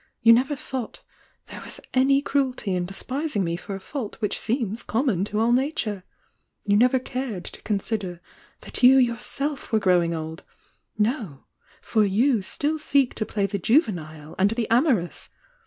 [0.23, 1.01] You ne' er thought
[1.45, 5.39] there was any cruelty in despising mo tor a fault which seems com mon to
[5.39, 6.03] all nature.
[6.65, 8.19] You ntvt i cuied to consider
[8.61, 10.43] that you yourself vt ro i^i r^win ^'>!("—
[10.97, 11.43] no,
[11.83, 14.55] for you still seek to play tiie juvcni'e w c.
[14.55, 15.29] the amorous!